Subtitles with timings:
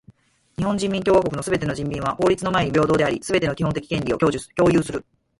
[0.57, 4.31] 日本人民共和国のすべての人民は法律の前に平等であり、すべての基本的権利を享
[4.73, 5.05] 有する。